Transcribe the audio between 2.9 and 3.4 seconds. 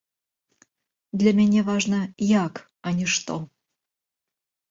не што.